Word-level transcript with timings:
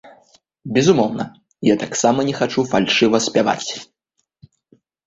Безумоўна, 0.77 1.25
я 1.69 1.75
таксама 1.83 2.27
не 2.31 2.35
хачу 2.41 2.67
фальшыва 2.73 3.17
спяваць. 3.31 3.71